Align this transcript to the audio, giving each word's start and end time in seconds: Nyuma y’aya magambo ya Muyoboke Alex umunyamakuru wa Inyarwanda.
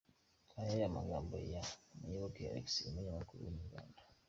Nyuma 0.53 0.63
y’aya 0.71 0.95
magambo 0.97 1.33
ya 1.53 1.63
Muyoboke 1.99 2.41
Alex 2.49 2.67
umunyamakuru 2.89 3.39
wa 3.43 3.49
Inyarwanda. 3.53 4.01